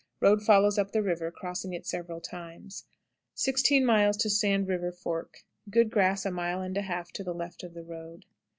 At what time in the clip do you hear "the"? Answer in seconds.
0.93-1.03, 7.23-7.35, 7.75-7.83